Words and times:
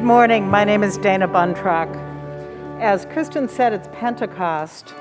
Good 0.00 0.06
morning. 0.06 0.48
My 0.48 0.64
name 0.64 0.82
is 0.82 0.96
Dana 0.96 1.28
Buntrock. 1.28 1.94
As 2.80 3.04
Kristin 3.04 3.50
said, 3.50 3.74
it's 3.74 3.86
Pentecost. 3.92 4.94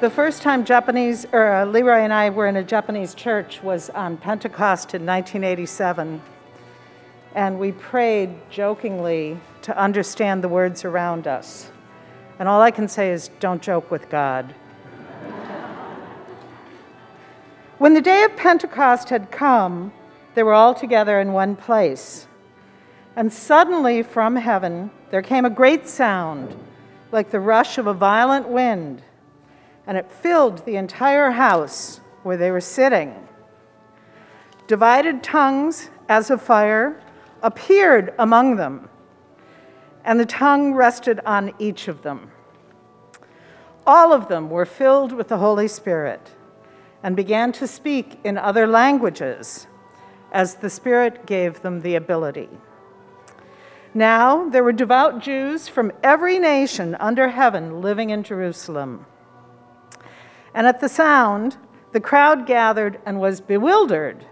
The 0.00 0.08
first 0.08 0.40
time 0.40 0.64
Japanese, 0.64 1.26
or 1.32 1.52
uh, 1.52 1.64
Leroy 1.64 1.98
and 1.98 2.12
I 2.12 2.30
were 2.30 2.46
in 2.46 2.54
a 2.54 2.62
Japanese 2.62 3.12
church 3.12 3.60
was 3.60 3.90
on 3.90 4.18
Pentecost 4.18 4.94
in 4.94 5.04
1987. 5.04 6.22
And 7.34 7.58
we 7.58 7.72
prayed 7.72 8.30
jokingly 8.50 9.40
to 9.62 9.76
understand 9.76 10.44
the 10.44 10.48
words 10.48 10.84
around 10.84 11.26
us. 11.26 11.72
And 12.38 12.48
all 12.48 12.62
I 12.62 12.70
can 12.70 12.86
say 12.86 13.10
is 13.10 13.30
don't 13.40 13.60
joke 13.60 13.90
with 13.90 14.08
God. 14.08 14.54
when 17.78 17.94
the 17.94 18.00
day 18.00 18.22
of 18.22 18.36
Pentecost 18.36 19.08
had 19.08 19.32
come, 19.32 19.92
they 20.36 20.44
were 20.44 20.54
all 20.54 20.72
together 20.72 21.18
in 21.18 21.32
one 21.32 21.56
place. 21.56 22.28
And 23.14 23.32
suddenly 23.32 24.02
from 24.02 24.36
heaven 24.36 24.90
there 25.10 25.22
came 25.22 25.44
a 25.44 25.50
great 25.50 25.86
sound, 25.86 26.56
like 27.10 27.30
the 27.30 27.40
rush 27.40 27.76
of 27.76 27.86
a 27.86 27.94
violent 27.94 28.48
wind, 28.48 29.02
and 29.86 29.98
it 29.98 30.10
filled 30.10 30.64
the 30.64 30.76
entire 30.76 31.32
house 31.32 32.00
where 32.22 32.36
they 32.36 32.50
were 32.50 32.60
sitting. 32.60 33.28
Divided 34.66 35.22
tongues 35.22 35.90
as 36.08 36.30
of 36.30 36.40
fire 36.40 37.02
appeared 37.42 38.14
among 38.18 38.56
them, 38.56 38.88
and 40.04 40.18
the 40.18 40.26
tongue 40.26 40.72
rested 40.72 41.20
on 41.26 41.52
each 41.58 41.88
of 41.88 42.02
them. 42.02 42.30
All 43.86 44.12
of 44.12 44.28
them 44.28 44.48
were 44.48 44.64
filled 44.64 45.12
with 45.12 45.28
the 45.28 45.38
Holy 45.38 45.68
Spirit 45.68 46.30
and 47.02 47.16
began 47.16 47.52
to 47.52 47.66
speak 47.66 48.18
in 48.24 48.38
other 48.38 48.66
languages 48.66 49.66
as 50.30 50.54
the 50.54 50.70
Spirit 50.70 51.26
gave 51.26 51.60
them 51.62 51.80
the 51.80 51.96
ability. 51.96 52.48
Now 53.94 54.48
there 54.48 54.64
were 54.64 54.72
devout 54.72 55.20
Jews 55.20 55.68
from 55.68 55.92
every 56.02 56.38
nation 56.38 56.96
under 56.98 57.28
heaven 57.28 57.82
living 57.82 58.10
in 58.10 58.22
Jerusalem. 58.22 59.04
And 60.54 60.66
at 60.66 60.80
the 60.80 60.88
sound, 60.88 61.56
the 61.92 62.00
crowd 62.00 62.46
gathered 62.46 63.00
and 63.04 63.20
was 63.20 63.40
bewildered 63.40 64.24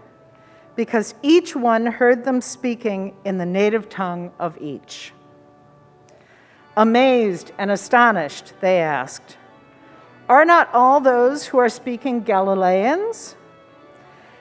because 0.75 1.13
each 1.21 1.55
one 1.55 1.85
heard 1.85 2.23
them 2.23 2.41
speaking 2.41 3.15
in 3.23 3.37
the 3.37 3.45
native 3.45 3.87
tongue 3.87 4.31
of 4.39 4.59
each. 4.59 5.13
Amazed 6.75 7.51
and 7.57 7.69
astonished, 7.69 8.53
they 8.61 8.79
asked, 8.79 9.37
Are 10.29 10.45
not 10.45 10.73
all 10.73 10.99
those 10.99 11.45
who 11.45 11.59
are 11.59 11.69
speaking 11.69 12.21
Galileans? 12.21 13.35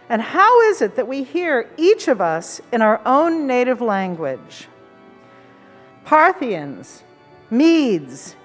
And 0.08 0.22
how 0.22 0.62
is 0.70 0.80
it 0.80 0.96
that 0.96 1.08
we 1.08 1.24
hear 1.24 1.68
each 1.76 2.08
of 2.08 2.20
us 2.20 2.60
in 2.72 2.80
our 2.82 3.00
own 3.04 3.46
native 3.46 3.80
language? 3.80 4.68
Parthians, 6.04 7.04
Medes, 7.50 8.36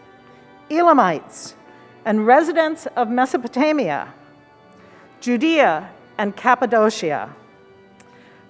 Elamites, 0.70 1.56
and 2.06 2.28
residents 2.28 2.88
of 2.96 3.10
Mesopotamia, 3.10 4.14
Judea 5.20 5.90
and 6.18 6.36
Cappadocia, 6.36 7.34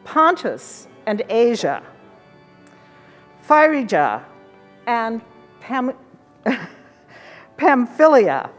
Pontus 0.04 0.88
and 1.06 1.24
Asia, 1.30 1.82
Phrygia 3.42 4.26
and 4.88 5.22
Pam- 5.60 5.96
Pamphylia, 7.58 8.50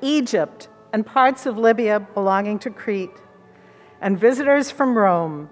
Egypt 0.00 0.68
and 0.92 1.04
parts 1.04 1.46
of 1.46 1.58
Libya 1.58 1.98
belonging 1.98 2.58
to 2.60 2.70
Crete, 2.70 3.10
and 4.00 4.18
visitors 4.18 4.70
from 4.70 4.96
Rome, 4.96 5.50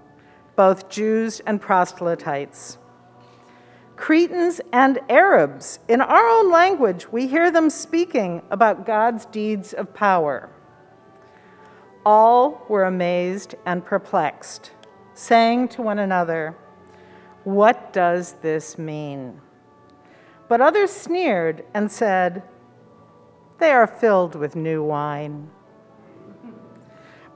both 0.55 0.89
Jews 0.89 1.41
and 1.41 1.61
proselytes. 1.61 2.77
Cretans 4.03 4.59
and 4.73 4.99
Arabs, 5.09 5.79
in 5.87 6.01
our 6.01 6.27
own 6.27 6.51
language, 6.51 7.09
we 7.09 7.25
hear 7.25 7.49
them 7.49 7.69
speaking 7.69 8.41
about 8.51 8.85
God's 8.85 9.23
deeds 9.27 9.71
of 9.71 9.93
power. 9.93 10.49
All 12.05 12.65
were 12.67 12.83
amazed 12.83 13.55
and 13.65 13.85
perplexed, 13.85 14.71
saying 15.13 15.69
to 15.69 15.81
one 15.81 15.99
another, 15.99 16.53
What 17.45 17.93
does 17.93 18.33
this 18.41 18.77
mean? 18.77 19.39
But 20.49 20.59
others 20.59 20.91
sneered 20.91 21.63
and 21.73 21.89
said, 21.89 22.43
They 23.59 23.71
are 23.71 23.87
filled 23.87 24.35
with 24.35 24.53
new 24.53 24.83
wine. 24.83 25.49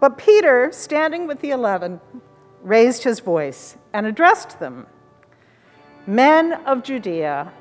But 0.01 0.17
Peter, 0.17 0.69
standing 0.73 1.27
with 1.27 1.39
the 1.39 1.51
eleven, 1.51 2.01
raised 2.61 3.05
his 3.05 3.21
voice 3.21 3.77
and 3.93 4.05
addressed 4.05 4.59
them 4.59 4.87
Men 6.07 6.53
of 6.65 6.83
Judea, 6.83 7.51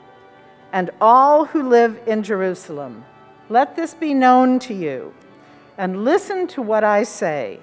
and 0.73 0.91
all 1.01 1.47
who 1.47 1.69
live 1.69 1.99
in 2.07 2.23
Jerusalem, 2.23 3.05
let 3.49 3.75
this 3.75 3.93
be 3.93 4.15
known 4.15 4.61
to 4.61 4.75
you, 4.75 5.13
and 5.77 6.05
listen 6.05 6.47
to 6.49 6.63
what 6.63 6.85
I 6.85 7.03
say. 7.03 7.59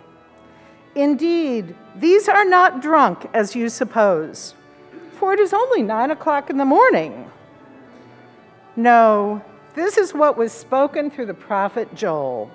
Indeed, 0.93 1.73
these 1.95 2.27
are 2.27 2.43
not 2.43 2.81
drunk 2.81 3.29
as 3.33 3.55
you 3.55 3.69
suppose, 3.69 4.55
for 5.13 5.33
it 5.33 5.39
is 5.39 5.53
only 5.53 5.83
nine 5.83 6.11
o'clock 6.11 6.49
in 6.49 6.57
the 6.57 6.65
morning. 6.65 7.31
No, 8.75 9.41
this 9.75 9.97
is 9.97 10.13
what 10.13 10.37
was 10.37 10.51
spoken 10.51 11.09
through 11.09 11.27
the 11.27 11.33
prophet 11.33 11.95
Joel. 11.95 12.51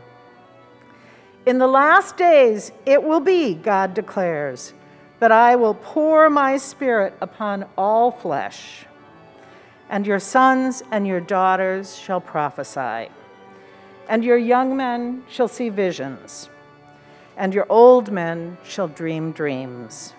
In 1.47 1.57
the 1.57 1.67
last 1.67 2.19
days 2.19 2.73
it 2.85 3.03
will 3.03 3.21
be, 3.21 3.55
God 3.55 3.95
declares, 3.95 4.75
that 5.21 5.33
I 5.33 5.57
will 5.57 5.75
pour 5.75 6.31
my 6.31 6.57
spirit 6.57 7.15
upon 7.21 7.67
all 7.77 8.11
flesh, 8.11 8.87
and 9.91 10.07
your 10.07 10.21
sons 10.21 10.83
and 10.91 11.07
your 11.07 11.21
daughters 11.21 11.97
shall 11.97 12.21
prophesy, 12.21 13.11
and 14.09 14.25
your 14.25 14.39
young 14.39 14.77
men 14.77 15.25
shall 15.29 15.49
see 15.49 15.69
visions, 15.69 16.49
and 17.37 17.53
your 17.53 17.67
old 17.69 18.13
men 18.13 18.59
shall 18.63 18.89
dream 18.89 19.33
dreams. 19.33 20.15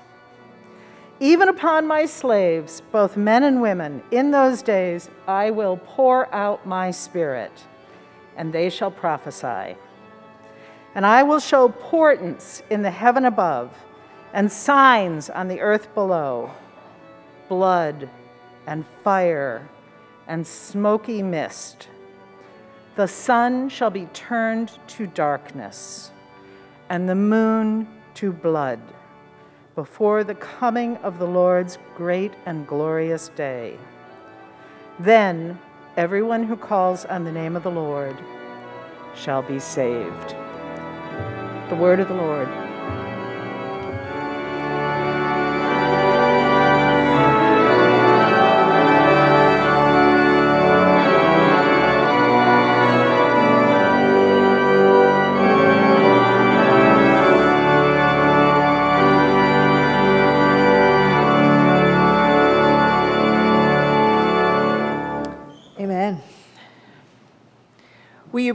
Even 1.21 1.49
upon 1.49 1.85
my 1.85 2.05
slaves, 2.05 2.81
both 2.93 3.17
men 3.17 3.43
and 3.43 3.61
women, 3.61 4.01
in 4.11 4.31
those 4.31 4.61
days 4.61 5.09
I 5.27 5.51
will 5.51 5.77
pour 5.77 6.33
out 6.33 6.65
my 6.65 6.91
spirit, 6.91 7.51
and 8.37 8.53
they 8.53 8.69
shall 8.69 8.91
prophesy. 8.91 9.75
And 10.95 11.05
I 11.05 11.23
will 11.23 11.39
show 11.39 11.69
portents 11.69 12.63
in 12.69 12.81
the 12.81 12.91
heaven 12.91 13.25
above, 13.25 13.71
and 14.33 14.51
signs 14.51 15.29
on 15.29 15.47
the 15.47 15.61
earth 15.61 15.93
below 15.93 16.51
blood 17.47 18.09
and 18.67 18.85
fire 19.03 19.67
and 20.27 20.45
smoky 20.45 21.23
mist. 21.23 21.89
The 22.95 23.07
sun 23.07 23.69
shall 23.69 23.89
be 23.89 24.05
turned 24.13 24.77
to 24.89 25.07
darkness, 25.07 26.11
and 26.89 27.09
the 27.09 27.15
moon 27.15 27.87
to 28.15 28.31
blood 28.31 28.79
before 29.73 30.23
the 30.23 30.35
coming 30.35 30.97
of 30.97 31.17
the 31.19 31.27
Lord's 31.27 31.77
great 31.95 32.33
and 32.45 32.67
glorious 32.67 33.29
day. 33.29 33.77
Then 34.99 35.57
everyone 35.97 36.43
who 36.43 36.57
calls 36.57 37.05
on 37.05 37.23
the 37.23 37.31
name 37.31 37.55
of 37.55 37.63
the 37.63 37.71
Lord 37.71 38.17
shall 39.15 39.41
be 39.41 39.59
saved. 39.59 40.35
The 41.69 41.77
word 41.79 41.99
of 41.99 42.09
the 42.09 42.15
Lord. 42.15 42.68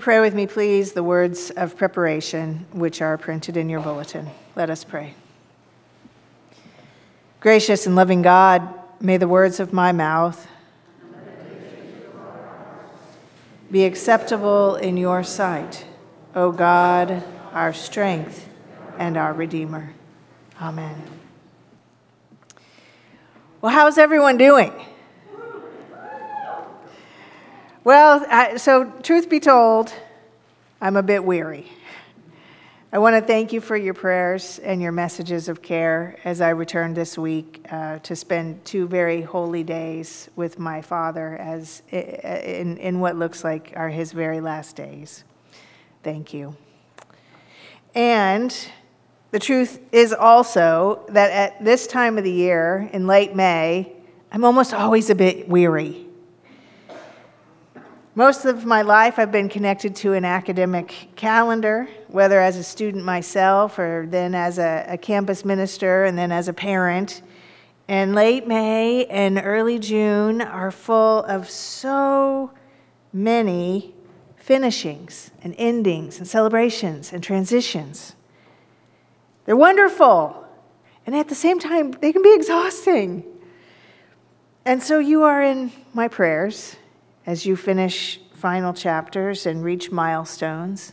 Pray 0.04 0.20
with 0.20 0.34
me, 0.34 0.46
please, 0.46 0.92
the 0.92 1.02
words 1.02 1.48
of 1.52 1.78
preparation 1.78 2.66
which 2.72 3.00
are 3.00 3.16
printed 3.16 3.56
in 3.56 3.70
your 3.70 3.80
bulletin? 3.80 4.28
Let 4.54 4.68
us 4.68 4.84
pray. 4.84 5.14
Gracious 7.40 7.86
and 7.86 7.96
loving 7.96 8.20
God, 8.20 8.68
may 9.00 9.16
the 9.16 9.26
words 9.26 9.60
of 9.60 9.72
my 9.72 9.92
mouth 9.92 10.46
be 13.70 13.86
acceptable 13.86 14.76
in 14.76 14.98
your 14.98 15.22
sight, 15.22 15.86
O 16.34 16.52
God, 16.52 17.24
our 17.54 17.72
strength 17.72 18.46
and 18.98 19.16
our 19.16 19.32
Redeemer. 19.32 19.94
Amen. 20.60 21.02
Well, 23.62 23.72
how's 23.72 23.96
everyone 23.96 24.36
doing? 24.36 24.70
Well, 27.84 28.24
I, 28.30 28.56
so 28.56 28.90
truth 29.02 29.28
be 29.28 29.40
told, 29.40 29.92
I'm 30.80 30.96
a 30.96 31.02
bit 31.02 31.22
weary. 31.22 31.70
I 32.90 32.96
want 32.96 33.14
to 33.14 33.20
thank 33.20 33.52
you 33.52 33.60
for 33.60 33.76
your 33.76 33.92
prayers 33.92 34.58
and 34.60 34.80
your 34.80 34.90
messages 34.90 35.50
of 35.50 35.60
care 35.60 36.16
as 36.24 36.40
I 36.40 36.50
return 36.50 36.94
this 36.94 37.18
week 37.18 37.66
uh, 37.70 37.98
to 37.98 38.16
spend 38.16 38.64
two 38.64 38.88
very 38.88 39.20
holy 39.20 39.64
days 39.64 40.30
with 40.34 40.58
my 40.58 40.80
father 40.80 41.36
as 41.36 41.82
in, 41.90 42.78
in 42.78 43.00
what 43.00 43.16
looks 43.16 43.44
like 43.44 43.74
are 43.76 43.90
his 43.90 44.12
very 44.12 44.40
last 44.40 44.76
days. 44.76 45.22
Thank 46.02 46.32
you. 46.32 46.56
And 47.94 48.56
the 49.30 49.38
truth 49.38 49.78
is 49.92 50.14
also 50.14 51.04
that 51.10 51.30
at 51.32 51.62
this 51.62 51.86
time 51.86 52.16
of 52.16 52.24
the 52.24 52.32
year, 52.32 52.88
in 52.94 53.06
late 53.06 53.36
May, 53.36 53.92
I'm 54.32 54.42
almost 54.42 54.72
always 54.72 55.10
a 55.10 55.14
bit 55.14 55.50
weary. 55.50 56.03
Most 58.16 58.44
of 58.44 58.64
my 58.64 58.82
life, 58.82 59.18
I've 59.18 59.32
been 59.32 59.48
connected 59.48 59.96
to 59.96 60.12
an 60.12 60.24
academic 60.24 61.08
calendar, 61.16 61.88
whether 62.06 62.40
as 62.40 62.56
a 62.56 62.62
student 62.62 63.04
myself 63.04 63.76
or 63.76 64.06
then 64.08 64.36
as 64.36 64.60
a, 64.60 64.86
a, 64.90 64.96
campus 64.96 65.44
minister 65.44 66.04
and 66.04 66.16
then 66.16 66.30
as 66.30 66.46
a 66.46 66.52
parent. 66.52 67.22
And 67.88 68.14
late 68.14 68.46
May 68.46 69.04
and 69.06 69.42
early 69.42 69.80
June 69.80 70.40
are 70.40 70.70
full 70.70 71.24
of 71.24 71.50
so 71.50 72.52
many 73.12 73.92
finishings 74.36 75.32
and 75.42 75.52
endings 75.58 76.18
and 76.18 76.28
celebrations 76.28 77.12
and 77.12 77.20
transitions. 77.20 78.14
They're 79.44 79.56
wonderful, 79.56 80.46
and 81.04 81.16
at 81.16 81.28
the 81.28 81.34
same 81.34 81.58
time, 81.58 81.90
they 81.90 82.12
can 82.12 82.22
be 82.22 82.32
exhausting. 82.32 83.24
And 84.64 84.80
so 84.80 85.00
you 85.00 85.24
are 85.24 85.42
in 85.42 85.72
my 85.92 86.06
prayers 86.06 86.76
as 87.26 87.46
you 87.46 87.56
finish 87.56 88.20
final 88.32 88.74
chapters 88.74 89.46
and 89.46 89.64
reach 89.64 89.90
milestones 89.90 90.92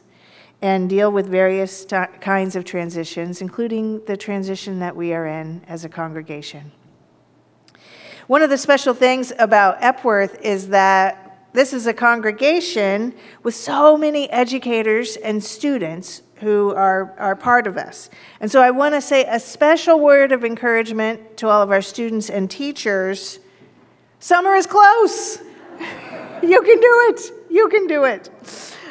and 0.61 0.89
deal 0.89 1.11
with 1.11 1.27
various 1.27 1.83
t- 1.85 1.97
kinds 2.19 2.55
of 2.55 2.63
transitions, 2.63 3.41
including 3.41 4.03
the 4.05 4.15
transition 4.15 4.79
that 4.79 4.95
we 4.95 5.13
are 5.13 5.25
in 5.25 5.61
as 5.67 5.83
a 5.83 5.89
congregation. 5.89 6.71
One 8.27 8.41
of 8.41 8.49
the 8.49 8.57
special 8.57 8.93
things 8.93 9.33
about 9.39 9.77
Epworth 9.81 10.39
is 10.41 10.69
that 10.69 11.49
this 11.53 11.73
is 11.73 11.87
a 11.87 11.93
congregation 11.93 13.13
with 13.43 13.55
so 13.55 13.97
many 13.97 14.29
educators 14.29 15.17
and 15.17 15.43
students 15.43 16.21
who 16.35 16.73
are, 16.73 17.13
are 17.19 17.35
part 17.35 17.67
of 17.67 17.75
us. 17.77 18.09
And 18.39 18.49
so 18.49 18.61
I 18.61 18.71
want 18.71 18.95
to 18.95 19.01
say 19.01 19.25
a 19.25 19.39
special 19.39 19.99
word 19.99 20.31
of 20.31 20.45
encouragement 20.45 21.37
to 21.37 21.49
all 21.49 21.61
of 21.61 21.71
our 21.71 21.81
students 21.81 22.29
and 22.29 22.49
teachers. 22.49 23.39
Summer 24.19 24.55
is 24.55 24.65
close. 24.65 25.39
you 26.43 26.61
can 26.61 26.79
do 26.79 27.01
it. 27.09 27.31
You 27.49 27.69
can 27.69 27.87
do 27.87 28.03
it. 28.05 28.29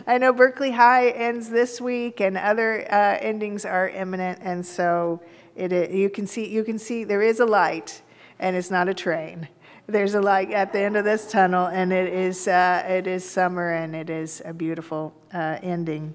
I 0.06 0.18
know 0.18 0.32
Berkeley 0.32 0.70
High 0.70 1.10
ends 1.10 1.50
this 1.50 1.80
week, 1.80 2.20
and 2.20 2.36
other 2.36 2.90
uh, 2.90 3.18
endings 3.20 3.64
are 3.64 3.88
imminent, 3.88 4.40
and 4.42 4.64
so 4.64 5.20
it, 5.56 5.90
you 5.90 6.08
can 6.08 6.26
see 6.26 6.48
you 6.48 6.64
can 6.64 6.78
see 6.78 7.04
there 7.04 7.22
is 7.22 7.40
a 7.40 7.46
light, 7.46 8.02
and 8.38 8.56
it's 8.56 8.70
not 8.70 8.88
a 8.88 8.94
train, 8.94 9.48
There's 9.86 10.14
a 10.14 10.20
light 10.20 10.50
at 10.52 10.72
the 10.72 10.80
end 10.80 10.96
of 10.96 11.04
this 11.04 11.30
tunnel, 11.30 11.66
and 11.66 11.92
it 11.92 12.12
is, 12.12 12.48
uh, 12.48 12.84
it 12.88 13.06
is 13.06 13.28
summer, 13.28 13.72
and 13.72 13.94
it 13.94 14.08
is 14.08 14.40
a 14.44 14.54
beautiful 14.54 15.12
uh, 15.34 15.58
ending. 15.62 16.14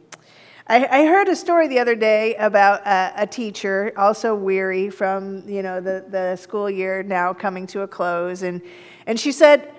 I, 0.67 0.87
I, 0.87 1.05
heard 1.05 1.27
a 1.27 1.35
story 1.35 1.67
the 1.67 1.77
other 1.77 1.93
day 1.93 2.33
about 2.35 2.81
a, 2.87 3.13
a, 3.17 3.27
teacher, 3.27 3.93
also 3.97 4.33
weary 4.33 4.89
from 4.89 5.47
you 5.47 5.61
know 5.61 5.79
the, 5.79 6.05
the 6.09 6.35
school 6.37 6.69
year 6.71 7.03
now 7.03 7.33
coming 7.33 7.67
to 7.67 7.81
a 7.81 7.87
close, 7.87 8.41
and, 8.41 8.61
and 9.05 9.19
she 9.19 9.31
said, 9.31 9.74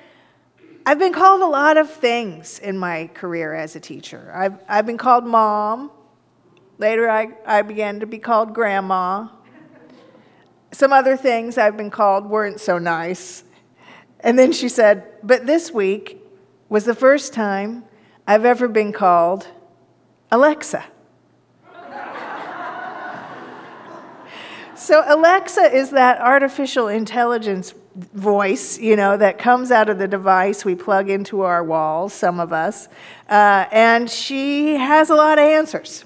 I've 0.89 1.01
been 1.01 1.13
called 1.13 1.41
a 1.41 1.47
lot 1.47 1.77
of 1.79 1.91
things 1.91 2.61
in 2.61 2.79
my 2.79 3.11
career 3.13 3.53
as 3.53 3.75
a 3.75 3.81
teacher. 3.81 4.31
I've, 4.33 4.63
I've 4.69 4.87
been 4.87 4.99
called 4.99 5.27
mom. 5.27 5.91
Later, 6.79 7.11
I, 7.11 7.31
I 7.45 7.63
began 7.63 7.99
to 7.99 8.07
be 8.07 8.19
called 8.19 8.55
grandma. 8.55 9.27
Some 10.71 10.93
other 10.93 11.17
things 11.17 11.59
I've 11.59 11.77
been 11.77 11.91
called 11.91 12.27
weren't 12.27 12.61
so 12.61 12.79
nice. 12.79 13.43
And 14.21 14.39
then 14.39 14.53
she 14.53 14.69
said, 14.69 15.03
But 15.25 15.45
this 15.45 15.73
week 15.73 16.23
was 16.69 16.85
the 16.85 16.95
first 16.95 17.35
time 17.35 17.83
I've 18.25 18.45
ever 18.45 18.69
been 18.69 18.93
called 18.93 19.49
Alexa. 20.31 20.85
so, 24.77 25.03
Alexa 25.05 25.75
is 25.75 25.91
that 25.91 26.21
artificial 26.21 26.87
intelligence 26.87 27.75
voice, 27.97 28.79
you 28.79 28.95
know, 28.95 29.17
that 29.17 29.39
comes 29.39 29.71
out 29.71 29.89
of 29.89 29.99
the 29.99 30.07
device 30.09 30.65
we 30.65 30.75
plug 30.75 31.09
into 31.09 31.41
our 31.41 31.65
walls, 31.65 32.13
some 32.13 32.39
of 32.39 32.53
us. 32.53 32.89
Uh, 33.29 33.65
and 33.73 34.11
she 34.11 34.75
has 34.77 35.11
a 35.11 35.15
lot 35.15 35.39
of 35.39 35.45
answers. 35.45 36.05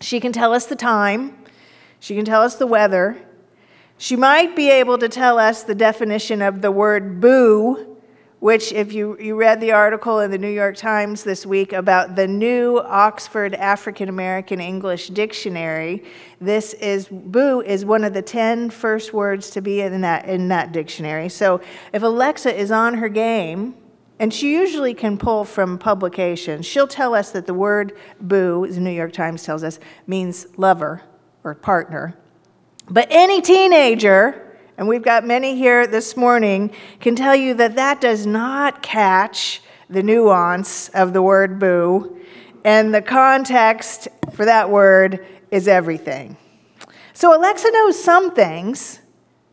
She 0.00 0.18
can 0.18 0.32
tell 0.32 0.54
us 0.54 0.66
the 0.66 0.76
time, 0.76 1.36
she 1.98 2.16
can 2.16 2.24
tell 2.24 2.42
us 2.42 2.56
the 2.56 2.66
weather, 2.66 3.18
she 3.98 4.16
might 4.16 4.56
be 4.56 4.70
able 4.70 4.96
to 4.96 5.10
tell 5.10 5.38
us 5.38 5.62
the 5.62 5.74
definition 5.74 6.40
of 6.40 6.62
the 6.62 6.70
word 6.70 7.20
boo 7.20 7.89
which, 8.40 8.72
if 8.72 8.92
you, 8.92 9.18
you 9.20 9.36
read 9.36 9.60
the 9.60 9.70
article 9.70 10.20
in 10.20 10.30
the 10.30 10.38
New 10.38 10.50
York 10.50 10.74
Times 10.74 11.24
this 11.24 11.44
week 11.44 11.74
about 11.74 12.16
the 12.16 12.26
new 12.26 12.78
Oxford 12.78 13.54
African 13.54 14.08
American 14.08 14.60
English 14.60 15.08
Dictionary, 15.08 16.02
this 16.40 16.72
is 16.74 17.06
boo 17.10 17.60
is 17.60 17.84
one 17.84 18.02
of 18.02 18.14
the 18.14 18.22
10 18.22 18.70
first 18.70 19.12
words 19.12 19.50
to 19.50 19.60
be 19.60 19.82
in 19.82 20.00
that, 20.00 20.24
in 20.24 20.48
that 20.48 20.72
dictionary. 20.72 21.28
So 21.28 21.60
if 21.92 22.02
Alexa 22.02 22.58
is 22.58 22.70
on 22.70 22.94
her 22.94 23.10
game, 23.10 23.74
and 24.18 24.32
she 24.32 24.52
usually 24.52 24.94
can 24.94 25.18
pull 25.18 25.44
from 25.44 25.78
publications, 25.78 26.64
she'll 26.64 26.88
tell 26.88 27.14
us 27.14 27.30
that 27.32 27.46
the 27.46 27.54
word 27.54 27.96
boo, 28.20 28.66
as 28.66 28.74
the 28.74 28.80
New 28.80 28.90
York 28.90 29.12
Times 29.12 29.42
tells 29.42 29.62
us, 29.62 29.78
means 30.06 30.46
lover 30.56 31.02
or 31.44 31.54
partner. 31.54 32.16
But 32.88 33.08
any 33.10 33.40
teenager, 33.40 34.49
and 34.80 34.88
we've 34.88 35.02
got 35.02 35.26
many 35.26 35.56
here 35.56 35.86
this 35.86 36.16
morning, 36.16 36.70
can 37.00 37.14
tell 37.14 37.36
you 37.36 37.52
that 37.52 37.76
that 37.76 38.00
does 38.00 38.24
not 38.24 38.82
catch 38.82 39.60
the 39.90 40.02
nuance 40.02 40.88
of 40.94 41.12
the 41.12 41.20
word 41.20 41.58
boo, 41.58 42.18
and 42.64 42.94
the 42.94 43.02
context 43.02 44.08
for 44.32 44.46
that 44.46 44.70
word 44.70 45.26
is 45.50 45.68
everything. 45.68 46.34
So 47.12 47.36
Alexa 47.36 47.70
knows 47.70 48.02
some 48.02 48.34
things, 48.34 49.00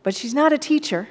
but 0.02 0.14
she's 0.14 0.32
not 0.32 0.54
a 0.54 0.56
teacher. 0.56 1.08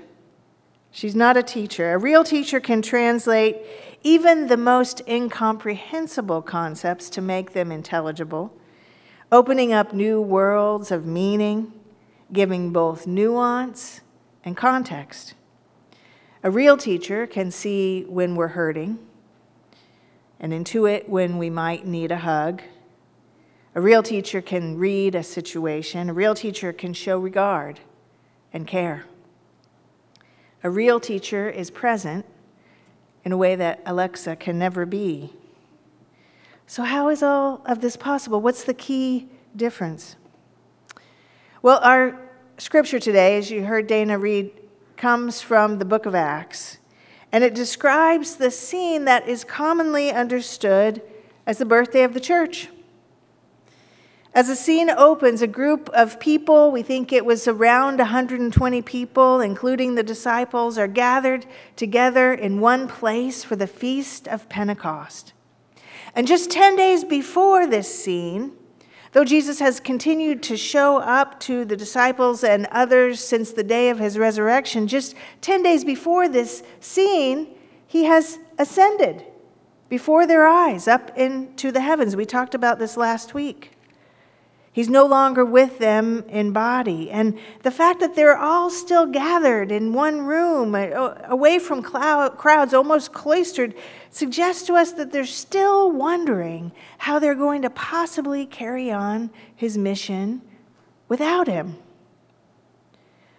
She's 0.90 1.16
not 1.16 1.38
a 1.38 1.44
teacher. 1.44 1.94
A 1.94 2.00
real 2.00 2.24
teacher 2.24 2.60
can 2.60 2.82
translate 2.82 3.58
even 4.02 4.48
the 4.48 4.58
most 4.58 5.00
incomprehensible 5.08 6.42
concepts 6.42 7.12
to 7.12 7.22
make 7.22 7.54
them 7.54 7.72
intelligible, 7.72 8.52
opening 9.32 9.74
up 9.74 9.94
new 9.94 10.20
worlds 10.20 10.90
of 10.90 11.06
meaning, 11.06 11.72
giving 12.34 12.74
both 12.74 13.06
nuance 13.06 14.02
and 14.48 14.56
context. 14.56 15.34
A 16.42 16.50
real 16.50 16.78
teacher 16.78 17.28
can 17.28 17.52
see 17.52 18.06
when 18.08 18.34
we're 18.36 18.48
hurting 18.48 18.98
and 20.40 20.54
intuit 20.54 21.10
when 21.10 21.38
we 21.38 21.50
might 21.50 21.86
need 21.86 22.14
a 22.14 22.20
hug. 22.20 22.62
A 23.76 23.82
real 23.82 24.02
teacher 24.02 24.42
can 24.42 24.78
read 24.78 25.16
a 25.16 25.22
situation. 25.22 26.10
A 26.10 26.14
real 26.14 26.34
teacher 26.34 26.72
can 26.72 26.94
show 26.94 27.20
regard 27.20 27.82
and 28.54 28.66
care. 28.66 29.04
A 30.64 30.70
real 30.70 31.02
teacher 31.02 31.50
is 31.50 31.70
present 31.70 32.26
in 33.26 33.34
a 33.34 33.38
way 33.38 33.54
that 33.56 33.82
Alexa 33.86 34.38
can 34.38 34.58
never 34.58 34.86
be. 34.86 35.34
So, 36.68 36.84
how 36.84 37.10
is 37.10 37.22
all 37.22 37.62
of 37.66 37.82
this 37.82 37.98
possible? 37.98 38.40
What's 38.40 38.64
the 38.64 38.74
key 38.74 39.28
difference? 39.56 40.16
Well, 41.62 41.80
our 41.84 42.27
scripture 42.58 43.00
today, 43.00 43.38
as 43.38 43.52
you 43.52 43.66
heard 43.66 43.88
Dana 43.88 44.18
read, 44.18 44.52
comes 44.96 45.42
from 45.42 45.78
the 45.78 45.86
book 45.86 46.06
of 46.06 46.16
Acts. 46.16 46.80
And 47.32 47.44
it 47.44 47.54
describes 47.54 48.36
the 48.36 48.50
scene 48.50 49.06
that 49.06 49.28
is 49.28 49.44
commonly 49.44 50.12
understood 50.12 51.02
as 51.46 51.60
the 51.60 51.66
birthday 51.66 52.04
of 52.04 52.14
the 52.14 52.20
church. 52.20 52.70
As 54.34 54.48
the 54.48 54.56
scene 54.56 54.90
opens, 54.90 55.42
a 55.42 55.48
group 55.48 55.90
of 55.90 56.20
people, 56.20 56.72
we 56.72 56.82
think 56.82 57.12
it 57.12 57.26
was 57.26 57.48
around 57.48 57.98
120 57.98 58.82
people, 58.82 59.40
including 59.40 59.96
the 59.96 60.04
disciples, 60.04 60.78
are 60.78 60.88
gathered 60.88 61.46
together 61.76 62.34
in 62.34 62.60
one 62.60 62.88
place 62.88 63.44
for 63.44 63.56
the 63.56 63.68
feast 63.68 64.28
of 64.28 64.50
Pentecost. 64.50 65.34
And 66.16 66.28
just 66.28 66.50
10 66.50 66.76
days 66.76 67.04
before 67.04 67.68
this 67.68 68.04
scene, 68.04 68.54
Though 69.18 69.26
Jesus 69.26 69.58
has 69.62 69.80
continued 69.80 70.44
to 70.44 70.56
show 70.56 70.98
up 70.98 71.40
to 71.40 71.66
the 71.66 71.76
disciples 71.76 72.44
and 72.44 72.68
others 72.68 73.20
since 73.20 73.52
the 73.52 73.64
day 73.64 73.90
of 73.90 73.98
his 73.98 74.16
resurrection, 74.16 74.88
just 74.88 75.16
10 75.42 75.64
days 75.64 75.84
before 75.84 76.30
this 76.30 76.62
scene, 76.82 77.56
he 77.88 78.04
has 78.04 78.38
ascended 78.60 79.26
before 79.90 80.28
their 80.28 80.46
eyes 80.46 80.88
up 80.88 81.18
into 81.18 81.72
the 81.72 81.82
heavens. 81.82 82.16
We 82.16 82.28
talked 82.28 82.54
about 82.54 82.78
this 82.78 82.96
last 82.96 83.34
week. 83.34 83.72
He's 84.78 84.90
no 84.90 85.08
longer 85.08 85.44
with 85.44 85.80
them 85.80 86.24
in 86.30 86.52
body. 86.52 87.10
And 87.10 87.40
the 87.64 87.72
fact 87.72 88.00
that 88.00 88.16
they're 88.16 88.38
all 88.38 88.70
still 88.70 89.08
gathered 89.08 89.72
in 89.72 89.92
one 89.92 90.22
room, 90.22 90.76
away 90.76 91.58
from 91.58 91.82
crowds, 91.82 92.76
almost 92.76 93.12
cloistered, 93.12 93.74
suggests 94.12 94.68
to 94.68 94.76
us 94.76 94.92
that 94.92 95.12
they're 95.12 95.26
still 95.26 95.92
wondering 95.92 96.72
how 97.00 97.18
they're 97.18 97.34
going 97.34 97.64
to 97.64 97.72
possibly 97.72 98.46
carry 98.46 98.92
on 98.92 99.32
his 99.56 99.80
mission 99.80 100.44
without 101.08 101.48
him. 101.48 101.78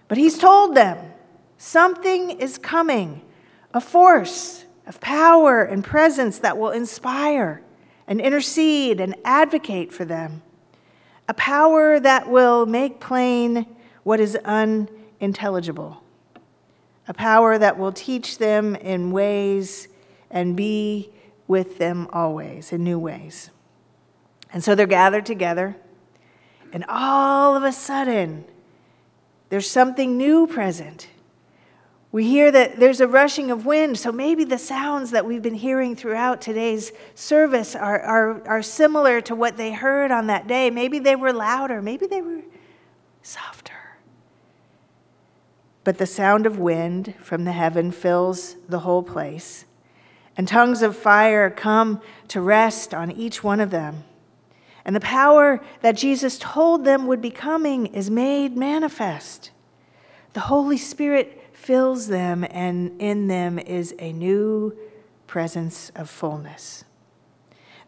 But 0.08 0.18
he's 0.18 0.38
told 0.38 0.74
them 0.74 1.12
something 1.56 2.30
is 2.32 2.58
coming, 2.58 3.22
a 3.72 3.80
force 3.80 4.64
of 4.88 5.00
power 5.00 5.62
and 5.62 5.84
presence 5.84 6.40
that 6.40 6.58
will 6.58 6.70
inspire 6.70 7.62
and 8.08 8.20
intercede 8.20 8.98
and 9.00 9.14
advocate 9.24 9.92
for 9.92 10.04
them 10.04 10.42
a 11.28 11.34
power 11.34 12.00
that 12.00 12.28
will 12.28 12.64
make 12.66 12.98
plain 13.00 13.66
what 14.02 14.18
is 14.18 14.34
unintelligible, 14.44 16.02
a 17.06 17.14
power 17.14 17.58
that 17.58 17.78
will 17.78 17.92
teach 17.92 18.38
them 18.38 18.74
in 18.74 19.10
ways 19.10 19.88
and 20.30 20.56
be 20.56 21.10
with 21.46 21.78
them 21.78 22.08
always 22.12 22.72
in 22.72 22.82
new 22.82 22.98
ways. 22.98 23.50
And 24.52 24.64
so 24.64 24.74
they're 24.74 24.86
gathered 24.86 25.26
together, 25.26 25.76
and 26.72 26.84
all 26.88 27.54
of 27.54 27.62
a 27.62 27.72
sudden, 27.72 28.44
there's 29.50 29.70
something 29.70 30.16
new 30.16 30.46
present. 30.46 31.08
We 32.10 32.24
hear 32.24 32.50
that 32.50 32.78
there's 32.80 33.00
a 33.00 33.06
rushing 33.06 33.50
of 33.50 33.66
wind, 33.66 33.98
so 33.98 34.10
maybe 34.10 34.44
the 34.44 34.58
sounds 34.58 35.10
that 35.10 35.26
we've 35.26 35.42
been 35.42 35.54
hearing 35.54 35.94
throughout 35.94 36.40
today's 36.40 36.90
service 37.14 37.76
are, 37.76 38.00
are, 38.00 38.48
are 38.48 38.62
similar 38.62 39.20
to 39.22 39.34
what 39.34 39.58
they 39.58 39.72
heard 39.72 40.10
on 40.10 40.28
that 40.28 40.46
day. 40.46 40.70
Maybe 40.70 40.98
they 40.98 41.16
were 41.16 41.34
louder, 41.34 41.82
maybe 41.82 42.06
they 42.06 42.22
were 42.22 42.40
softer. 43.22 43.74
But 45.84 45.98
the 45.98 46.06
sound 46.06 46.46
of 46.46 46.58
wind 46.58 47.14
from 47.20 47.44
the 47.44 47.52
heaven 47.52 47.92
fills 47.92 48.56
the 48.68 48.80
whole 48.80 49.02
place, 49.02 49.66
and 50.34 50.48
tongues 50.48 50.80
of 50.80 50.96
fire 50.96 51.50
come 51.50 52.00
to 52.28 52.40
rest 52.40 52.94
on 52.94 53.10
each 53.10 53.44
one 53.44 53.60
of 53.60 53.70
them. 53.70 54.04
And 54.82 54.96
the 54.96 55.00
power 55.00 55.60
that 55.82 55.96
Jesus 55.96 56.38
told 56.38 56.86
them 56.86 57.06
would 57.06 57.20
be 57.20 57.30
coming 57.30 57.86
is 57.86 58.10
made 58.10 58.56
manifest. 58.56 59.50
The 60.32 60.40
Holy 60.40 60.78
Spirit 60.78 61.37
fills 61.68 62.06
them, 62.06 62.46
and 62.50 62.98
in 62.98 63.28
them 63.28 63.58
is 63.58 63.94
a 63.98 64.10
new 64.10 64.74
presence 65.26 65.92
of 65.94 66.08
fullness. 66.08 66.82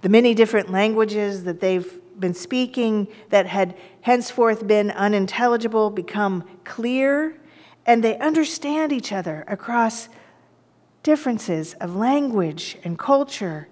The 0.03 0.11
many 0.11 0.35
different 0.35 0.71
languages 0.71 1.45
that 1.45 1.61
they've 1.61 1.91
been 2.21 2.35
speaking 2.35 3.09
that 3.31 3.47
had 3.47 3.75
henceforth 4.03 4.67
been 4.67 4.91
unintelligible 4.91 5.89
become 5.89 6.45
clear, 6.63 7.41
and 7.87 8.05
they 8.05 8.19
understand 8.19 8.93
each 8.93 9.13
other 9.13 9.47
across 9.49 10.11
differences 11.03 11.73
of 11.81 11.97
language 11.97 12.77
and 12.85 12.99
culture, 12.99 13.67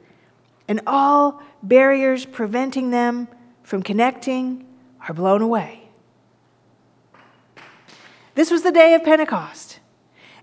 and 0.69 0.81
all 0.87 1.43
barriers 1.63 2.25
preventing 2.25 2.93
them 2.93 3.29
from 3.63 3.83
connecting 3.83 4.67
are 5.07 5.13
blown 5.13 5.43
away. 5.43 5.91
This 8.35 8.51
was 8.51 8.63
the 8.63 8.73
day 8.73 8.95
of 8.95 9.05
Pentecost. 9.05 9.68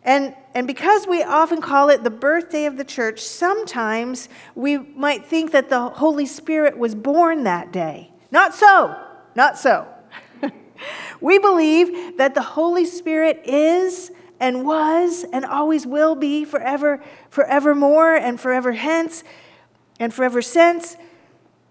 And, 0.06 0.36
and 0.54 0.68
because 0.68 1.08
we 1.08 1.24
often 1.24 1.62
call 1.62 1.90
it 1.90 2.04
the 2.04 2.12
birthday 2.12 2.66
of 2.66 2.78
the 2.78 2.84
church, 2.84 3.20
sometimes 3.20 4.30
we 4.54 4.78
might 4.78 5.26
think 5.26 5.52
that 5.52 5.70
the 5.70 5.90
Holy 5.90 6.28
Spirit 6.28 6.78
was 6.78 6.94
born 6.94 7.44
that 7.46 7.72
day. 7.72 8.12
Not 8.30 8.54
so, 8.54 8.96
not 9.36 9.58
so. 9.58 9.88
we 11.22 11.40
believe 11.40 12.18
that 12.18 12.36
the 12.36 12.42
Holy 12.44 12.86
Spirit 12.86 13.42
is 13.46 14.12
and 14.40 14.64
was 14.64 15.26
and 15.34 15.44
always 15.44 15.88
will 15.88 16.14
be 16.14 16.46
forever, 16.46 17.04
forevermore 17.30 18.14
and 18.14 18.40
forever 18.40 18.74
hence 18.74 19.24
and 20.00 20.14
forever 20.14 20.42
since, 20.42 20.98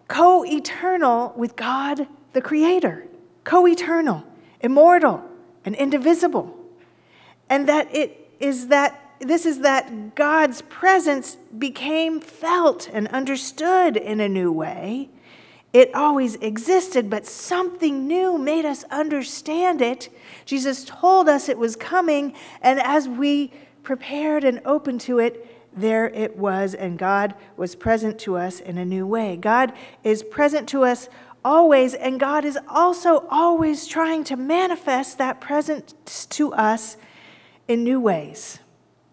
co 0.08 0.44
eternal 0.44 1.32
with 1.36 1.54
God 1.54 2.08
the 2.32 2.40
Creator, 2.40 3.06
co 3.44 3.68
eternal, 3.68 4.24
immortal, 4.60 5.22
and 5.64 5.76
indivisible. 5.76 6.58
And 7.48 7.68
that 7.68 7.94
it 7.94 8.23
is 8.40 8.68
that 8.68 9.00
this 9.20 9.46
is 9.46 9.60
that 9.60 10.14
God's 10.14 10.62
presence 10.62 11.36
became 11.56 12.20
felt 12.20 12.88
and 12.92 13.08
understood 13.08 13.96
in 13.96 14.20
a 14.20 14.28
new 14.28 14.52
way. 14.52 15.08
It 15.72 15.94
always 15.94 16.36
existed, 16.36 17.10
but 17.10 17.26
something 17.26 18.06
new 18.06 18.38
made 18.38 18.64
us 18.64 18.84
understand 18.90 19.80
it. 19.80 20.08
Jesus 20.44 20.84
told 20.84 21.28
us 21.28 21.48
it 21.48 21.58
was 21.58 21.74
coming, 21.74 22.34
and 22.60 22.80
as 22.80 23.08
we 23.08 23.52
prepared 23.82 24.44
and 24.44 24.60
opened 24.64 25.00
to 25.02 25.18
it, 25.18 25.50
there 25.76 26.08
it 26.08 26.36
was, 26.36 26.74
and 26.74 26.98
God 26.98 27.34
was 27.56 27.74
present 27.74 28.18
to 28.20 28.36
us 28.36 28.60
in 28.60 28.78
a 28.78 28.84
new 28.84 29.06
way. 29.06 29.36
God 29.36 29.72
is 30.04 30.22
present 30.22 30.68
to 30.68 30.84
us 30.84 31.08
always, 31.44 31.94
and 31.94 32.20
God 32.20 32.44
is 32.44 32.58
also 32.68 33.26
always 33.28 33.86
trying 33.86 34.22
to 34.24 34.36
manifest 34.36 35.18
that 35.18 35.40
presence 35.40 36.26
to 36.26 36.52
us 36.54 36.96
in 37.68 37.84
new 37.84 38.00
ways 38.00 38.58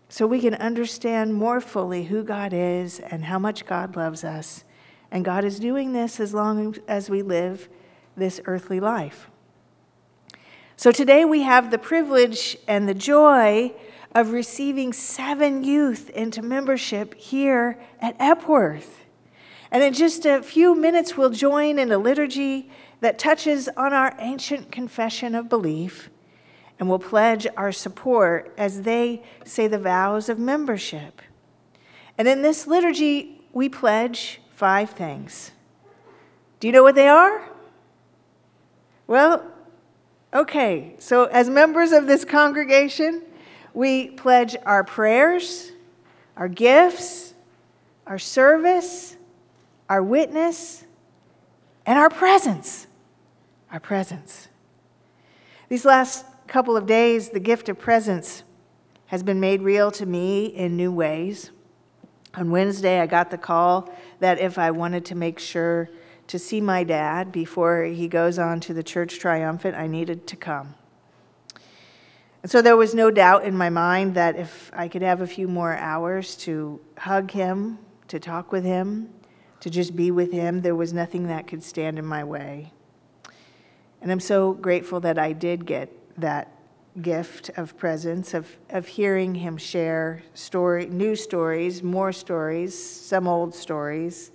so 0.10 0.28
we 0.28 0.42
can 0.42 0.56
understand 0.56 1.34
more 1.34 1.62
fully 1.62 2.04
who 2.04 2.22
God 2.22 2.52
is 2.52 3.00
and 3.00 3.26
how 3.26 3.40
much 3.40 3.66
God 3.66 3.96
loves 3.96 4.26
us. 4.26 4.66
And 5.10 5.24
God 5.24 5.46
is 5.46 5.58
doing 5.58 5.94
this 5.94 6.20
as 6.20 6.34
long 6.34 6.76
as 6.88 7.10
we 7.10 7.22
live 7.22 7.70
this 8.18 8.42
earthly 8.46 8.82
life. 8.82 9.30
So 10.76 10.92
today 10.92 11.24
we 11.24 11.44
have 11.44 11.72
the 11.72 11.78
privilege 11.78 12.58
and 12.68 12.90
the 12.90 12.94
joy 12.94 13.74
of 14.14 14.32
receiving 14.32 14.92
seven 14.92 15.64
youth 15.64 16.10
into 16.10 16.42
membership 16.42 17.14
here 17.14 17.80
at 18.02 18.16
Epworth. 18.20 19.06
And 19.72 19.82
in 19.82 19.94
just 19.94 20.26
a 20.26 20.42
few 20.42 20.76
minutes, 20.76 21.16
we'll 21.16 21.30
join 21.30 21.80
in 21.80 21.90
a 21.90 21.98
liturgy 21.98 22.70
that 23.00 23.18
touches 23.18 23.70
on 23.78 23.94
our 23.94 24.14
ancient 24.20 24.72
confession 24.72 25.36
of 25.36 25.48
belief 25.48 26.10
and 26.82 26.90
will 26.90 27.00
pledge 27.00 27.46
our 27.56 27.72
support 27.72 28.52
as 28.58 28.82
they 28.82 29.22
say 29.46 29.68
the 29.68 29.78
vows 29.78 30.30
of 30.30 30.40
membership. 30.40 31.22
And 32.18 32.28
in 32.28 32.42
this 32.42 32.66
liturgy, 32.66 33.40
we 33.54 33.70
pledge 33.70 34.42
five 34.56 34.90
things. 34.90 35.52
Do 36.60 36.68
you 36.68 36.74
know 36.74 36.82
what 36.82 36.96
they 36.96 37.08
are? 37.08 37.48
Well, 39.06 39.46
okay, 40.34 40.96
so 40.98 41.26
as 41.26 41.52
members 41.52 41.92
of 41.92 42.08
this 42.08 42.26
congregation, 42.26 43.22
we 43.76 44.10
pledge 44.10 44.56
our 44.66 44.84
prayers, 44.84 45.72
our 46.36 46.48
gifts, 46.48 47.36
our 48.08 48.18
service, 48.18 49.16
our 49.88 50.02
witness, 50.02 50.84
and 51.86 52.00
our 52.00 52.10
presence. 52.10 52.88
Our 53.72 53.80
presence. 53.80 54.48
These 55.70 55.86
last 55.86 56.26
couple 56.52 56.76
of 56.76 56.86
days, 56.86 57.30
the 57.30 57.40
gift 57.40 57.70
of 57.70 57.80
presence 57.80 58.44
has 59.06 59.24
been 59.24 59.40
made 59.40 59.62
real 59.62 59.90
to 59.90 60.06
me 60.06 60.48
in 60.48 60.76
new 60.76 60.92
ways. 60.92 61.50
On 62.34 62.52
Wednesday, 62.52 63.00
I 63.00 63.06
got 63.06 63.32
the 63.32 63.38
call 63.38 63.90
that 64.20 64.38
if 64.38 64.58
I 64.58 64.70
wanted 64.72 65.06
to 65.06 65.16
make 65.16 65.40
sure 65.40 65.90
to 66.28 66.38
see 66.38 66.60
my 66.60 66.84
dad 66.84 67.32
before 67.32 67.86
he 67.86 68.10
goes 68.10 68.38
on 68.38 68.60
to 68.62 68.74
the 68.74 68.84
church 68.84 69.18
triumphant, 69.18 69.78
I 69.78 69.88
needed 69.88 70.28
to 70.28 70.36
come. 70.36 70.76
And 72.44 72.52
so 72.52 72.62
there 72.62 72.76
was 72.76 72.94
no 72.94 73.12
doubt 73.12 73.46
in 73.46 73.56
my 73.56 73.70
mind 73.70 74.16
that 74.16 74.36
if 74.36 74.72
I 74.74 74.90
could 74.90 75.04
have 75.04 75.22
a 75.22 75.28
few 75.28 75.48
more 75.48 75.78
hours 75.78 76.36
to 76.38 76.82
hug 76.98 77.32
him, 77.32 77.80
to 78.10 78.20
talk 78.20 78.52
with 78.52 78.66
him, 78.66 79.10
to 79.62 79.70
just 79.70 79.96
be 79.96 80.12
with 80.12 80.34
him, 80.34 80.64
there 80.64 80.76
was 80.76 80.92
nothing 80.92 81.28
that 81.28 81.48
could 81.48 81.64
stand 81.64 81.98
in 81.98 82.06
my 82.06 82.26
way. 82.26 82.74
And 84.02 84.12
I'm 84.12 84.20
so 84.20 84.52
grateful 84.52 85.00
that 85.00 85.18
I 85.18 85.32
did 85.32 85.66
get 85.66 86.01
that 86.18 86.52
gift 87.02 87.50
of 87.56 87.78
presence, 87.78 88.34
of, 88.34 88.58
of 88.70 88.88
hearing 88.88 89.36
him 89.36 89.58
share 89.58 90.24
story, 90.34 90.88
new 90.88 91.16
stories, 91.16 91.82
more 91.82 92.12
stories, 92.12 92.78
some 92.78 93.28
old 93.28 93.56
stories, 93.56 94.32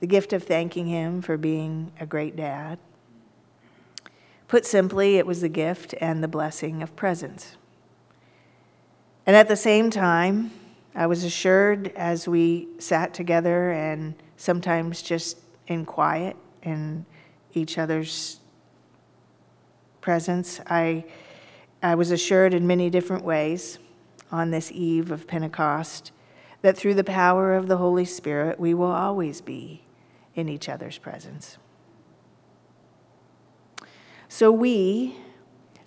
the 0.00 0.06
gift 0.06 0.32
of 0.32 0.42
thanking 0.42 0.86
him 0.86 1.22
for 1.22 1.36
being 1.36 1.92
a 2.00 2.06
great 2.06 2.36
dad. 2.36 2.78
Put 4.48 4.64
simply, 4.64 5.16
it 5.16 5.26
was 5.26 5.40
the 5.40 5.48
gift 5.48 5.94
and 6.00 6.22
the 6.22 6.28
blessing 6.28 6.82
of 6.82 6.94
presence. 6.96 7.56
And 9.26 9.34
at 9.34 9.48
the 9.48 9.56
same 9.56 9.90
time, 9.90 10.52
I 10.94 11.06
was 11.06 11.24
assured 11.24 11.88
as 11.96 12.28
we 12.28 12.68
sat 12.78 13.12
together 13.12 13.70
and 13.72 14.14
sometimes 14.36 15.02
just 15.02 15.38
in 15.66 15.84
quiet 15.84 16.36
in 16.62 17.04
each 17.54 17.76
other's 17.76 18.40
presence. 20.06 20.60
I, 20.68 21.04
I 21.82 21.96
was 21.96 22.12
assured 22.12 22.54
in 22.54 22.64
many 22.64 22.90
different 22.90 23.24
ways 23.24 23.80
on 24.30 24.52
this 24.52 24.70
eve 24.70 25.10
of 25.10 25.26
Pentecost 25.26 26.12
that 26.62 26.76
through 26.76 26.94
the 26.94 27.02
power 27.02 27.56
of 27.56 27.66
the 27.66 27.78
Holy 27.78 28.04
Spirit, 28.04 28.60
we 28.60 28.72
will 28.72 28.92
always 28.92 29.40
be 29.40 29.82
in 30.36 30.48
each 30.48 30.68
other's 30.68 30.96
presence. 30.96 31.58
So 34.28 34.52
we, 34.52 35.16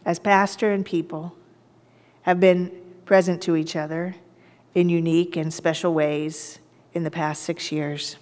as 0.03 0.19
pastor 0.19 0.73
and 0.73 0.86
people, 0.86 1.34
have 2.23 2.41
been 2.41 2.73
present 3.05 3.41
to 3.43 3.55
each 3.55 3.77
other 3.77 4.17
in 4.75 4.89
unique 4.89 5.38
and 5.38 5.53
special 5.53 5.93
ways 5.93 6.60
in 6.93 7.05
the 7.05 7.12
past 7.12 7.43
six 7.43 7.71
years. 7.71 8.17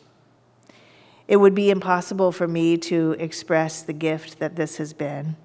It 1.27 1.37
would 1.37 1.55
be 1.55 1.71
impossible 1.71 2.31
for 2.31 2.47
me 2.47 2.77
to 2.77 3.15
express 3.17 3.81
the 3.81 3.93
gift 3.93 4.37
that 4.37 4.55
this 4.55 4.77
has 4.77 4.93
been 4.93 5.35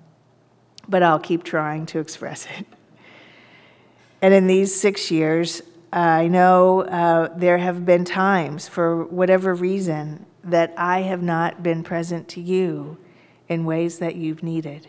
but 0.88 1.03
I'll 1.03 1.21
keep 1.21 1.45
trying 1.45 1.87
to 1.87 1.99
express 1.99 2.47
it. 2.59 2.66
And 4.21 4.33
in 4.33 4.47
these 4.47 4.75
six 4.75 5.11
years, 5.11 5.62
I 5.92 6.29
know 6.29 6.83
uh, 6.83 7.37
there 7.37 7.59
have 7.59 7.85
been 7.85 8.05
times, 8.05 8.68
for 8.68 9.05
whatever 9.05 9.55
reason, 9.55 10.27
that 10.45 10.73
I 10.77 11.03
have 11.03 11.23
not 11.23 11.62
been 11.62 11.83
present 11.83 12.29
to 12.29 12.40
you 12.40 12.99
in 13.49 13.64
ways 13.64 13.99
that 13.99 14.14
you've 14.14 14.42
needed. 14.42 14.88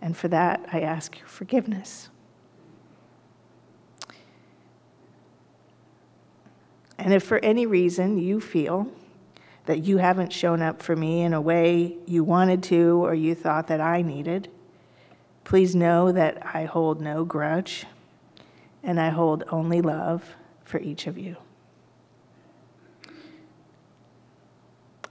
And 0.00 0.16
for 0.16 0.28
that, 0.28 0.68
I 0.72 0.80
ask 0.80 1.18
your 1.18 1.28
forgiveness. 1.28 2.08
And 6.98 7.12
if 7.12 7.22
for 7.22 7.38
any 7.38 7.66
reason 7.66 8.18
you 8.18 8.40
feel 8.40 8.90
that 9.68 9.84
you 9.84 9.98
haven't 9.98 10.32
shown 10.32 10.62
up 10.62 10.80
for 10.80 10.96
me 10.96 11.20
in 11.20 11.34
a 11.34 11.40
way 11.42 11.94
you 12.06 12.24
wanted 12.24 12.62
to 12.62 13.04
or 13.04 13.14
you 13.14 13.34
thought 13.34 13.66
that 13.66 13.82
I 13.82 14.00
needed, 14.00 14.48
please 15.44 15.74
know 15.74 16.10
that 16.10 16.42
I 16.54 16.64
hold 16.64 17.02
no 17.02 17.22
grudge 17.22 17.84
and 18.82 18.98
I 18.98 19.10
hold 19.10 19.44
only 19.50 19.82
love 19.82 20.36
for 20.64 20.80
each 20.80 21.06
of 21.06 21.18
you. 21.18 21.36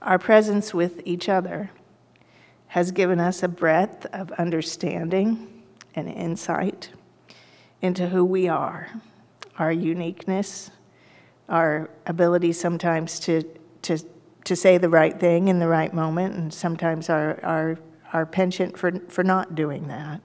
Our 0.02 0.18
presence 0.18 0.74
with 0.74 1.02
each 1.04 1.28
other 1.28 1.70
has 2.66 2.90
given 2.90 3.20
us 3.20 3.44
a 3.44 3.48
breadth 3.48 4.06
of 4.06 4.32
understanding 4.32 5.62
and 5.94 6.08
insight 6.08 6.90
into 7.80 8.08
who 8.08 8.24
we 8.24 8.48
are, 8.48 8.88
our 9.56 9.70
uniqueness, 9.70 10.72
our 11.48 11.88
ability 12.06 12.52
sometimes 12.52 13.20
to, 13.20 13.44
to 13.82 13.98
to 14.44 14.56
say 14.56 14.78
the 14.78 14.88
right 14.88 15.18
thing 15.18 15.48
in 15.48 15.58
the 15.58 15.68
right 15.68 15.92
moment, 15.92 16.34
and 16.34 16.52
sometimes 16.52 17.10
our, 17.10 17.38
our, 17.44 17.78
our 18.12 18.26
penchant 18.26 18.78
for, 18.78 19.00
for 19.08 19.22
not 19.22 19.54
doing 19.54 19.88
that. 19.88 20.20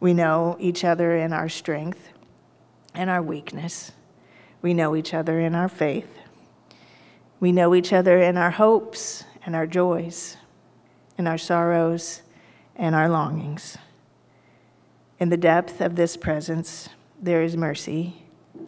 We 0.00 0.12
know 0.12 0.56
each 0.58 0.84
other 0.84 1.16
in 1.16 1.32
our 1.32 1.48
strength 1.48 2.10
and 2.94 3.08
our 3.08 3.22
weakness. 3.22 3.92
We 4.60 4.74
know 4.74 4.96
each 4.96 5.14
other 5.14 5.40
in 5.40 5.54
our 5.54 5.68
faith. 5.68 6.08
We 7.40 7.52
know 7.52 7.74
each 7.74 7.92
other 7.92 8.18
in 8.18 8.36
our 8.36 8.50
hopes 8.50 9.24
and 9.44 9.54
our 9.54 9.66
joys, 9.66 10.36
in 11.18 11.26
our 11.26 11.38
sorrows 11.38 12.22
and 12.76 12.94
our 12.94 13.08
longings. 13.08 13.78
In 15.20 15.28
the 15.28 15.36
depth 15.36 15.80
of 15.80 15.96
this 15.96 16.16
presence, 16.16 16.88
there 17.20 17.42
is 17.42 17.56
mercy 17.56 18.22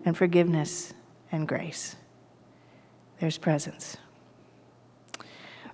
and 0.04 0.16
forgiveness 0.16 0.94
and 1.32 1.48
grace. 1.48 1.96
There's 3.18 3.38
presence. 3.38 3.96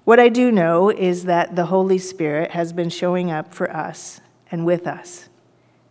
What 0.04 0.18
I 0.18 0.28
do 0.28 0.50
know 0.50 0.90
is 0.90 1.24
that 1.24 1.54
the 1.54 1.66
Holy 1.66 1.98
Spirit 1.98 2.50
has 2.52 2.72
been 2.72 2.90
showing 2.90 3.30
up 3.30 3.54
for 3.54 3.70
us 3.70 4.20
and 4.50 4.66
with 4.66 4.86
us, 4.86 5.28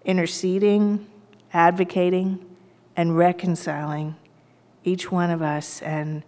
interceding 0.05 1.07
advocating 1.53 2.45
and 2.95 3.17
reconciling 3.17 4.15
each 4.83 5.11
one 5.11 5.29
of 5.29 5.41
us 5.41 5.81
and 5.81 6.23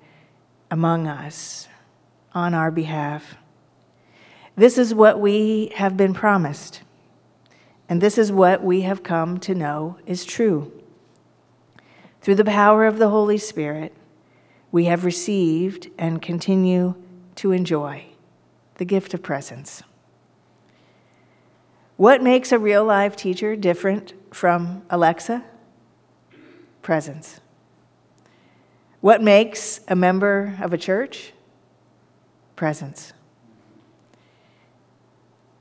among 0.69 1.08
us 1.08 1.67
on 2.34 2.54
our 2.54 2.72
behalf. 2.72 3.36
This 4.56 4.78
is 4.78 4.93
what 4.93 5.19
we 5.19 5.72
have 5.76 5.98
been 5.98 6.13
promised, 6.13 6.82
and 7.89 8.02
this 8.02 8.17
is 8.17 8.32
what 8.32 8.63
we 8.63 8.82
have 8.82 9.04
come 9.04 9.39
to 9.39 9.56
know 9.56 9.98
is 10.06 10.26
true. 10.26 10.72
Through 12.22 12.36
the 12.36 12.46
power 12.46 12.86
of 12.86 13.00
the 13.00 13.10
Holy 13.10 13.38
Spirit, 13.38 13.93
we 14.72 14.86
have 14.86 15.06
received 15.06 15.89
and 15.98 16.22
continue 16.22 16.96
to 17.36 17.52
enjoy 17.52 18.06
the 18.76 18.86
gift 18.86 19.13
of 19.13 19.22
presence. 19.24 19.84
What 21.96 22.24
makes 22.24 22.52
a 22.52 22.60
real 22.60 22.84
life 22.84 23.15
teacher 23.15 23.56
different 23.56 24.13
from 24.34 24.84
Alexa? 24.89 25.43
Presence. 26.82 27.39
What 29.00 29.22
makes 29.22 29.82
a 29.88 29.96
member 29.96 30.58
of 30.62 30.74
a 30.74 30.78
church? 30.78 31.34
Presence. 32.56 33.13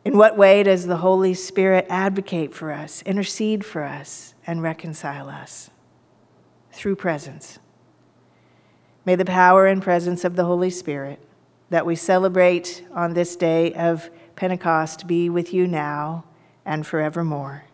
In 0.04 0.16
what 0.16 0.36
way 0.36 0.62
does 0.62 0.86
the 0.86 0.96
Holy 0.98 1.34
Spirit 1.34 1.86
advocate 1.88 2.52
for 2.52 2.72
us, 2.72 3.02
intercede 3.02 3.64
for 3.64 3.84
us, 3.84 4.34
and 4.46 4.62
reconcile 4.62 5.28
us? 5.28 5.70
Through 6.72 6.96
presence. 6.96 7.58
May 9.04 9.14
the 9.14 9.24
power 9.24 9.66
and 9.66 9.82
presence 9.82 10.24
of 10.24 10.36
the 10.36 10.44
Holy 10.44 10.70
Spirit 10.70 11.20
that 11.72 11.86
we 11.86 11.96
celebrate 11.96 12.86
on 12.92 13.14
this 13.14 13.34
day 13.34 13.72
of 13.72 14.10
Pentecost 14.36 15.06
be 15.06 15.30
with 15.30 15.54
you 15.54 15.66
now 15.66 16.22
and 16.66 16.86
forevermore. 16.86 17.64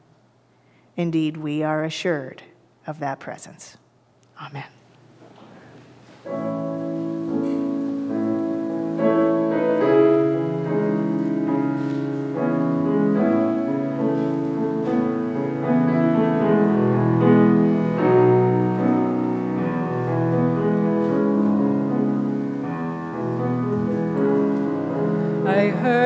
Indeed, 0.96 1.36
we 1.36 1.64
are 1.64 1.82
assured 1.82 2.44
of 2.86 3.00
that 3.00 3.18
presence. 3.18 3.76
Amen. 4.40 4.68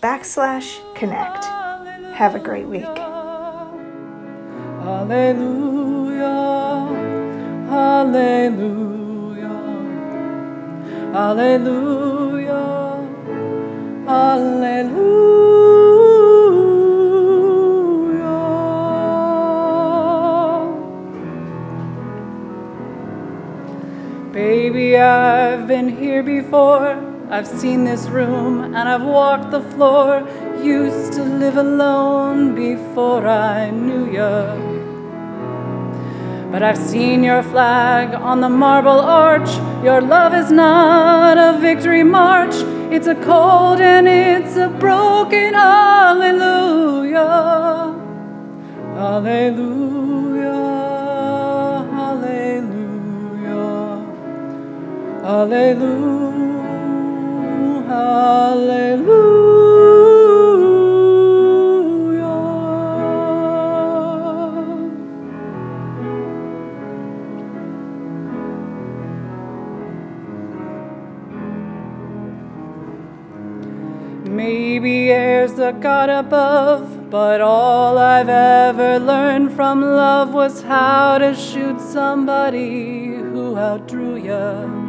backslash 0.00 0.78
connect. 0.94 1.44
Have 2.14 2.34
a 2.34 2.38
great 2.38 2.66
week. 2.66 2.84
Hallelujah. 4.82 6.28
Hallelujah. 7.68 9.48
Hallelujah. 11.12 12.58
Hallelujah. 14.06 15.18
Baby, 24.32 24.96
I've 24.96 25.66
been 25.66 25.88
here 25.88 26.22
before. 26.22 27.07
I've 27.30 27.46
seen 27.46 27.84
this 27.84 28.06
room 28.06 28.64
and 28.64 28.88
I've 28.88 29.04
walked 29.04 29.50
the 29.50 29.60
floor. 29.60 30.26
Used 30.62 31.12
to 31.12 31.22
live 31.22 31.58
alone 31.58 32.54
before 32.54 33.26
I 33.26 33.70
knew 33.70 34.10
ya. 34.10 34.56
But 36.50 36.62
I've 36.62 36.78
seen 36.78 37.22
your 37.22 37.42
flag 37.42 38.14
on 38.14 38.40
the 38.40 38.48
marble 38.48 38.98
arch. 38.98 39.50
Your 39.84 40.00
love 40.00 40.32
is 40.32 40.50
not 40.50 41.36
a 41.36 41.58
victory 41.58 42.02
march. 42.02 42.54
It's 42.90 43.06
a 43.06 43.14
cold 43.14 43.78
and 43.80 44.08
it's 44.08 44.56
a 44.56 44.68
broken 44.68 45.52
hallelujah. 45.52 47.18
Hallelujah. 48.96 50.48
Hallelujah. 51.92 53.52
Hallelujah. 55.22 56.27
Maybe 74.78 75.08
there's 75.08 75.58
a 75.58 75.72
God 75.72 76.08
above, 76.08 77.10
but 77.10 77.40
all 77.40 77.98
I've 77.98 78.28
ever 78.28 79.00
learned 79.00 79.52
from 79.52 79.80
love 79.80 80.32
was 80.32 80.62
how 80.62 81.18
to 81.18 81.34
shoot 81.34 81.80
somebody 81.80 83.06
who 83.06 83.56
outdrew 83.56 84.16
you. 84.16 84.87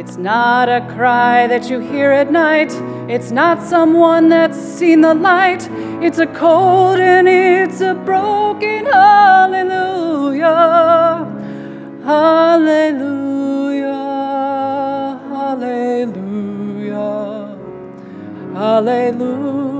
It's 0.00 0.16
not 0.16 0.70
a 0.70 0.80
cry 0.94 1.46
that 1.46 1.68
you 1.68 1.78
hear 1.78 2.10
at 2.10 2.32
night. 2.32 2.72
It's 3.10 3.30
not 3.30 3.62
someone 3.62 4.30
that's 4.30 4.56
seen 4.56 5.02
the 5.02 5.12
light. 5.12 5.68
It's 6.02 6.18
a 6.18 6.26
cold 6.26 6.98
and 6.98 7.28
it's 7.28 7.82
a 7.82 7.92
broken 7.92 8.86
hallelujah. 8.86 10.46
Hallelujah. 12.02 13.10
Hallelujah. 15.34 16.88
Hallelujah. 18.54 19.79